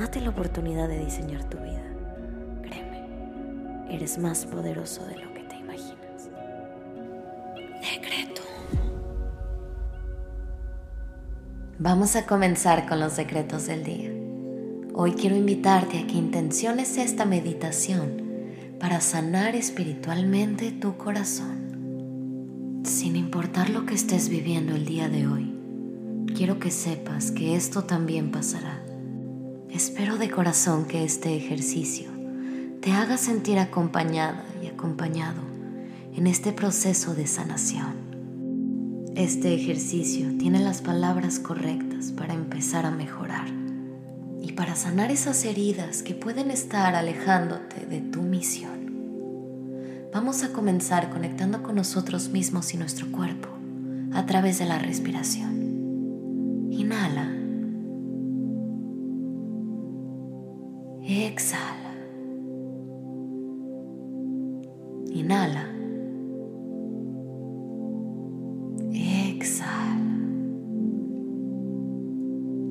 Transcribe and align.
Date 0.00 0.22
la 0.22 0.30
oportunidad 0.30 0.88
de 0.88 0.98
diseñar 0.98 1.44
tu 1.44 1.58
vida. 1.58 1.82
Créeme, 2.62 3.04
eres 3.90 4.16
más 4.16 4.46
poderoso 4.46 5.04
de 5.04 5.16
lo 5.16 5.34
que 5.34 5.42
te 5.42 5.56
imaginas. 5.56 6.30
Decreto. 7.82 8.40
Vamos 11.78 12.16
a 12.16 12.24
comenzar 12.24 12.88
con 12.88 12.98
los 12.98 13.14
decretos 13.18 13.66
del 13.66 13.84
día. 13.84 14.10
Hoy 14.94 15.12
quiero 15.12 15.36
invitarte 15.36 15.98
a 15.98 16.06
que 16.06 16.14
intenciones 16.14 16.96
esta 16.96 17.26
meditación 17.26 18.22
para 18.80 19.02
sanar 19.02 19.54
espiritualmente 19.54 20.72
tu 20.72 20.96
corazón. 20.96 22.80
Sin 22.86 23.16
importar 23.16 23.68
lo 23.68 23.84
que 23.84 23.96
estés 23.96 24.30
viviendo 24.30 24.74
el 24.74 24.86
día 24.86 25.10
de 25.10 25.26
hoy, 25.26 25.54
quiero 26.34 26.58
que 26.58 26.70
sepas 26.70 27.32
que 27.32 27.54
esto 27.54 27.84
también 27.84 28.30
pasará 28.30 28.89
Espero 29.72 30.18
de 30.18 30.28
corazón 30.30 30.84
que 30.84 31.04
este 31.04 31.36
ejercicio 31.36 32.10
te 32.80 32.90
haga 32.90 33.16
sentir 33.16 33.58
acompañada 33.60 34.44
y 34.60 34.66
acompañado 34.66 35.40
en 36.16 36.26
este 36.26 36.52
proceso 36.52 37.14
de 37.14 37.28
sanación. 37.28 39.12
Este 39.14 39.54
ejercicio 39.54 40.36
tiene 40.38 40.58
las 40.58 40.82
palabras 40.82 41.38
correctas 41.38 42.10
para 42.10 42.34
empezar 42.34 42.84
a 42.84 42.90
mejorar 42.90 43.46
y 44.42 44.52
para 44.52 44.74
sanar 44.74 45.12
esas 45.12 45.44
heridas 45.44 46.02
que 46.02 46.14
pueden 46.14 46.50
estar 46.50 46.96
alejándote 46.96 47.86
de 47.86 48.00
tu 48.00 48.22
misión. 48.22 48.80
Vamos 50.12 50.42
a 50.42 50.52
comenzar 50.52 51.10
conectando 51.10 51.62
con 51.62 51.76
nosotros 51.76 52.30
mismos 52.30 52.74
y 52.74 52.76
nuestro 52.76 53.10
cuerpo 53.12 53.48
a 54.12 54.26
través 54.26 54.58
de 54.58 54.66
la 54.66 54.80
respiración. 54.80 56.68
Inhala. 56.72 57.39
Exhala. 61.30 61.92
Inhala. 65.12 65.64
Exhala. 68.92 70.16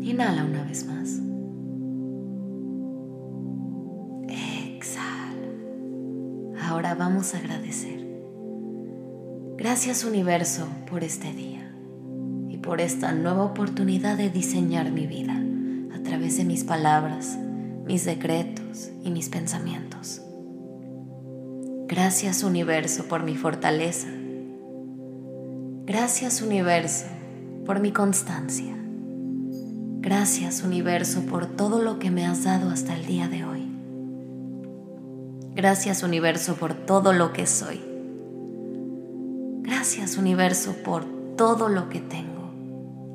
Inhala 0.00 0.44
una 0.44 0.64
vez 0.64 0.84
más. 0.88 1.20
Exhala. 4.28 5.52
Ahora 6.60 6.96
vamos 6.96 7.34
a 7.34 7.38
agradecer. 7.38 8.04
Gracias 9.56 10.04
universo 10.04 10.66
por 10.90 11.04
este 11.04 11.32
día 11.32 11.72
y 12.48 12.58
por 12.58 12.80
esta 12.80 13.12
nueva 13.12 13.44
oportunidad 13.44 14.16
de 14.16 14.30
diseñar 14.30 14.90
mi 14.90 15.06
vida 15.06 15.40
a 15.94 16.02
través 16.02 16.38
de 16.38 16.44
mis 16.44 16.64
palabras 16.64 17.38
mis 17.88 18.04
decretos 18.04 18.90
y 19.02 19.10
mis 19.10 19.30
pensamientos. 19.30 20.20
Gracias 21.86 22.42
universo 22.42 23.06
por 23.08 23.22
mi 23.22 23.34
fortaleza. 23.34 24.08
Gracias 25.86 26.42
universo 26.42 27.06
por 27.64 27.80
mi 27.80 27.90
constancia. 27.92 28.76
Gracias 30.00 30.62
universo 30.62 31.22
por 31.22 31.46
todo 31.46 31.82
lo 31.82 31.98
que 31.98 32.10
me 32.10 32.26
has 32.26 32.44
dado 32.44 32.68
hasta 32.68 32.94
el 32.94 33.06
día 33.06 33.26
de 33.26 33.46
hoy. 33.46 33.66
Gracias 35.54 36.02
universo 36.02 36.56
por 36.56 36.74
todo 36.74 37.14
lo 37.14 37.32
que 37.32 37.46
soy. 37.46 37.80
Gracias 39.62 40.18
universo 40.18 40.74
por 40.84 41.06
todo 41.36 41.70
lo 41.70 41.88
que 41.88 42.00
tengo 42.00 42.52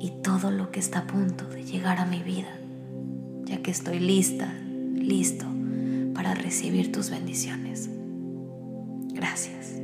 y 0.00 0.10
todo 0.20 0.50
lo 0.50 0.72
que 0.72 0.80
está 0.80 0.98
a 1.00 1.06
punto 1.06 1.46
de 1.46 1.62
llegar 1.62 1.98
a 1.98 2.06
mi 2.06 2.24
vida, 2.24 2.58
ya 3.46 3.62
que 3.62 3.70
estoy 3.70 3.98
lista 3.98 4.52
listo 4.94 5.44
para 6.14 6.34
recibir 6.34 6.90
tus 6.92 7.10
bendiciones. 7.10 7.90
Gracias. 9.12 9.80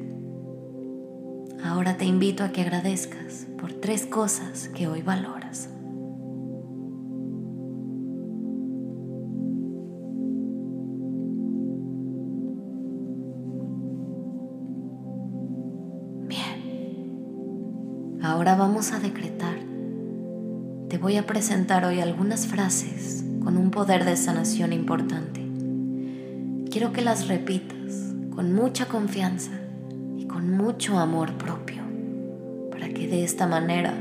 Ahora 1.62 1.96
te 1.96 2.04
invito 2.04 2.42
a 2.42 2.50
que 2.50 2.62
agradezcas 2.62 3.46
por 3.58 3.72
tres 3.72 4.06
cosas 4.06 4.68
que 4.68 4.88
hoy 4.88 5.02
valoras. 5.02 5.68
Bien. 16.26 16.60
Ahora 18.22 18.54
vamos 18.56 18.92
a 18.92 19.00
decretar. 19.00 19.58
Te 20.88 20.96
voy 20.98 21.16
a 21.16 21.26
presentar 21.26 21.84
hoy 21.84 22.00
algunas 22.00 22.46
frases 22.46 23.24
con 23.42 23.56
un 23.56 23.70
poder 23.70 24.04
de 24.04 24.16
sanación 24.16 24.72
importante. 24.72 25.40
Quiero 26.70 26.92
que 26.92 27.02
las 27.02 27.28
repitas 27.28 28.14
con 28.34 28.52
mucha 28.52 28.86
confianza 28.86 29.52
y 30.16 30.26
con 30.26 30.50
mucho 30.56 30.98
amor 30.98 31.32
propio, 31.34 31.82
para 32.70 32.88
que 32.90 33.08
de 33.08 33.24
esta 33.24 33.46
manera 33.46 33.94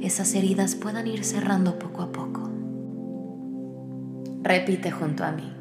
esas 0.00 0.34
heridas 0.34 0.74
puedan 0.74 1.06
ir 1.06 1.24
cerrando 1.24 1.78
poco 1.78 2.02
a 2.02 2.12
poco. 2.12 2.50
Repite 4.42 4.90
junto 4.90 5.24
a 5.24 5.32
mí. 5.32 5.52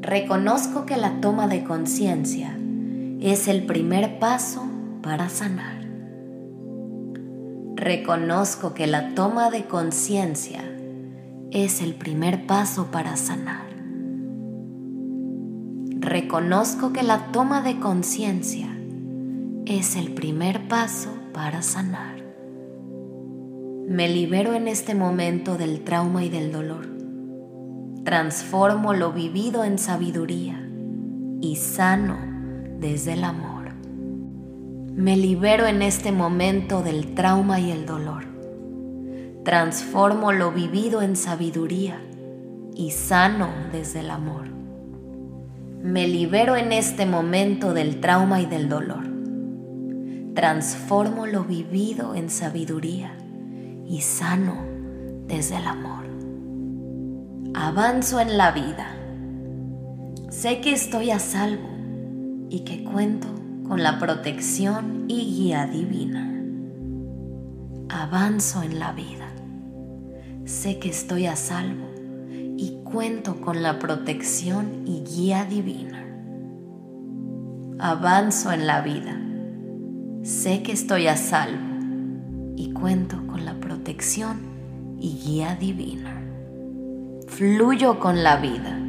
Reconozco 0.00 0.86
que 0.86 0.96
la 0.96 1.20
toma 1.20 1.48
de 1.48 1.64
conciencia 1.64 2.56
es 3.20 3.48
el 3.48 3.66
primer 3.66 4.18
paso 4.18 4.64
para 5.02 5.28
sanar. 5.28 5.84
Reconozco 7.74 8.72
que 8.72 8.86
la 8.86 9.14
toma 9.14 9.50
de 9.50 9.64
conciencia 9.64 10.62
es 11.52 11.80
el 11.80 11.94
primer 11.94 12.46
paso 12.46 12.90
para 12.90 13.16
sanar. 13.16 13.66
Reconozco 15.98 16.92
que 16.92 17.02
la 17.02 17.30
toma 17.32 17.62
de 17.62 17.78
conciencia 17.78 18.76
es 19.64 19.96
el 19.96 20.12
primer 20.12 20.66
paso 20.68 21.10
para 21.32 21.62
sanar. 21.62 22.16
Me 23.88 24.08
libero 24.08 24.54
en 24.54 24.66
este 24.66 24.94
momento 24.94 25.56
del 25.56 25.84
trauma 25.84 26.24
y 26.24 26.28
del 26.28 26.50
dolor. 26.50 26.88
Transformo 28.04 28.92
lo 28.92 29.12
vivido 29.12 29.62
en 29.64 29.78
sabiduría 29.78 30.68
y 31.40 31.56
sano 31.56 32.16
desde 32.80 33.12
el 33.12 33.24
amor. 33.24 33.72
Me 34.94 35.16
libero 35.16 35.66
en 35.66 35.82
este 35.82 36.10
momento 36.10 36.82
del 36.82 37.14
trauma 37.14 37.60
y 37.60 37.70
el 37.70 37.86
dolor 37.86 38.35
transformo 39.46 40.32
lo 40.32 40.50
vivido 40.50 41.02
en 41.02 41.14
sabiduría 41.14 42.00
y 42.74 42.90
sano 42.90 43.48
desde 43.70 44.00
el 44.00 44.10
amor. 44.10 44.48
Me 45.80 46.08
libero 46.08 46.56
en 46.56 46.72
este 46.72 47.06
momento 47.06 47.72
del 47.72 48.00
trauma 48.00 48.40
y 48.40 48.46
del 48.46 48.68
dolor. 48.68 49.04
Transformo 50.34 51.26
lo 51.26 51.44
vivido 51.44 52.16
en 52.16 52.28
sabiduría 52.28 53.12
y 53.86 54.00
sano 54.00 54.66
desde 55.28 55.58
el 55.58 55.66
amor. 55.68 56.06
Avanzo 57.54 58.18
en 58.18 58.36
la 58.36 58.50
vida. 58.50 58.96
Sé 60.28 60.60
que 60.60 60.72
estoy 60.72 61.12
a 61.12 61.20
salvo 61.20 61.68
y 62.50 62.64
que 62.64 62.82
cuento 62.82 63.28
con 63.68 63.84
la 63.84 64.00
protección 64.00 65.04
y 65.06 65.36
guía 65.36 65.66
divina. 65.66 66.32
Avanzo 67.88 68.64
en 68.64 68.80
la 68.80 68.90
vida 68.90 69.25
sé 70.46 70.78
que 70.78 70.88
estoy 70.88 71.26
a 71.26 71.34
salvo 71.34 71.86
y 72.56 72.78
cuento 72.84 73.40
con 73.40 73.64
la 73.64 73.80
protección 73.80 74.84
y 74.86 75.02
guía 75.02 75.44
divina. 75.44 76.06
Avanzo 77.80 78.52
en 78.52 78.66
la 78.66 78.80
vida. 78.80 79.20
Sé 80.22 80.62
que 80.62 80.70
estoy 80.70 81.08
a 81.08 81.16
salvo 81.16 82.54
y 82.56 82.70
cuento 82.72 83.26
con 83.26 83.44
la 83.44 83.54
protección 83.54 84.38
y 85.00 85.18
guía 85.18 85.56
divina. 85.56 86.22
Fluyo 87.26 87.98
con 87.98 88.22
la 88.22 88.36
vida. 88.36 88.80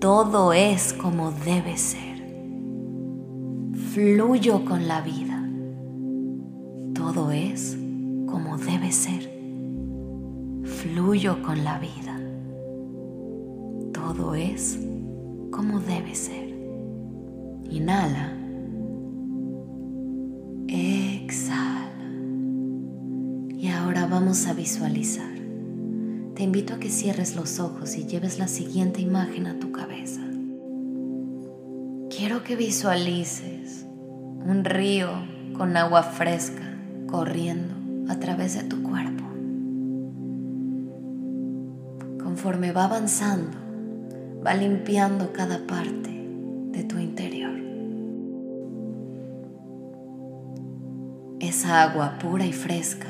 Todo 0.00 0.54
es 0.54 0.94
como 0.94 1.32
debe 1.32 1.76
ser. 1.76 2.18
Fluyo 3.92 4.64
con 4.64 4.88
la 4.88 5.02
vida. 5.02 5.46
Todo 6.94 7.30
es 7.30 7.76
como 8.26 8.56
debe 8.56 8.90
ser 8.90 9.39
fluyo 10.80 11.42
con 11.42 11.62
la 11.62 11.78
vida. 11.78 12.18
todo 13.92 14.34
es 14.34 14.78
como 15.50 15.78
debe 15.80 16.14
ser. 16.14 16.48
Inhala. 17.70 18.32
Exhala. 20.68 21.90
Y 23.50 23.68
ahora 23.68 24.06
vamos 24.06 24.46
a 24.46 24.54
visualizar. 24.54 25.34
Te 26.34 26.44
invito 26.44 26.74
a 26.74 26.78
que 26.78 26.88
cierres 26.88 27.36
los 27.36 27.60
ojos 27.60 27.96
y 27.96 28.06
lleves 28.06 28.38
la 28.38 28.48
siguiente 28.48 29.02
imagen 29.02 29.48
a 29.48 29.58
tu 29.58 29.72
cabeza. 29.72 30.22
Quiero 32.08 32.42
que 32.42 32.56
visualices 32.56 33.84
un 34.46 34.64
río 34.64 35.10
con 35.58 35.76
agua 35.76 36.02
fresca 36.02 36.74
corriendo 37.06 37.74
a 38.10 38.18
través 38.18 38.54
de 38.54 38.64
tu 38.64 38.82
cuerpo. 38.82 39.19
Conforme 42.40 42.72
va 42.72 42.84
avanzando, 42.84 43.58
va 44.42 44.54
limpiando 44.54 45.30
cada 45.30 45.66
parte 45.66 46.08
de 46.72 46.84
tu 46.84 46.98
interior. 46.98 47.52
Esa 51.38 51.82
agua 51.82 52.16
pura 52.18 52.46
y 52.46 52.54
fresca 52.54 53.08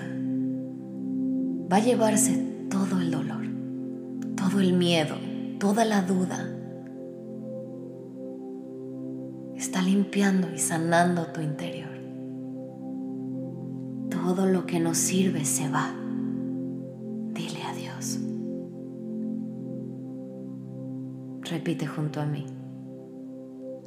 va 1.73 1.77
a 1.77 1.79
llevarse 1.79 2.45
todo 2.71 3.01
el 3.01 3.13
dolor, 3.13 3.47
todo 4.35 4.59
el 4.59 4.73
miedo, 4.73 5.15
toda 5.61 5.85
la 5.85 6.03
duda. 6.03 6.49
Está 9.55 9.81
limpiando 9.81 10.53
y 10.53 10.59
sanando 10.59 11.27
tu 11.27 11.41
interior. 11.41 11.97
Todo 14.11 14.47
lo 14.47 14.67
que 14.67 14.81
nos 14.81 14.99
sirve 14.99 15.45
se 15.45 15.69
va. 15.69 15.95
Dile 17.33 17.63
adiós. 17.63 18.19
Repite 21.51 21.85
junto 21.85 22.21
a 22.21 22.27
mí. 22.27 22.47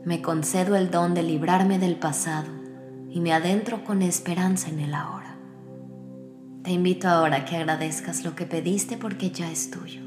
Me 0.04 0.22
concedo 0.22 0.76
el 0.76 0.92
don 0.92 1.14
de 1.14 1.24
librarme 1.24 1.80
del 1.80 1.96
pasado 1.96 2.52
y 3.10 3.22
me 3.22 3.32
adentro 3.32 3.86
con 3.86 4.02
esperanza 4.02 4.68
en 4.68 4.82
el 4.82 4.94
ahora. 4.94 5.38
Te 6.64 6.72
invito 6.72 7.08
ahora 7.08 7.38
a 7.38 7.46
que 7.46 7.56
agradezcas 7.56 8.26
lo 8.26 8.36
que 8.36 8.46
pediste 8.46 8.98
porque 8.98 9.32
ya 9.32 9.50
es 9.50 9.72
tuyo. 9.72 10.02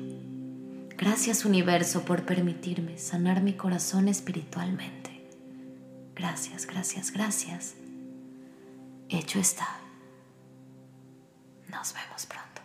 Gracias 0.98 1.46
universo 1.46 2.02
por 2.02 2.26
permitirme 2.26 2.98
sanar 2.98 3.42
mi 3.42 3.54
corazón 3.54 4.08
espiritualmente. 4.08 5.26
Gracias, 6.14 6.66
gracias, 6.66 7.10
gracias. 7.10 7.74
Hecho 9.08 9.38
está. 9.38 9.68
Nos 11.70 11.94
vemos 11.94 12.26
pronto. 12.26 12.55